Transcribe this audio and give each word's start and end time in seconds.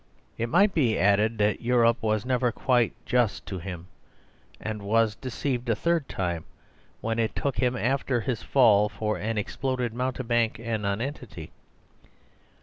It 0.35 0.49
might 0.49 0.73
be 0.73 0.97
added 0.97 1.37
that 1.37 1.61
Europe 1.61 1.99
was 2.01 2.25
never 2.25 2.51
quite 2.51 2.93
just 3.05 3.45
to 3.45 3.59
him, 3.59 3.85
and 4.59 4.81
was 4.81 5.13
deceived 5.13 5.69
a 5.69 5.75
third 5.75 6.09
time, 6.09 6.43
when 7.01 7.19
it 7.19 7.35
took 7.35 7.57
him 7.57 7.75
after 7.77 8.21
his 8.21 8.41
fall 8.41 8.89
for 8.89 9.17
an 9.19 9.37
exploded 9.37 9.93
mountebank 9.93 10.59
and 10.59 10.81
nonentity. 10.81 11.51